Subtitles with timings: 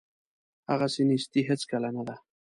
[0.71, 2.15] هغسې نیستي هیڅکله نه ده.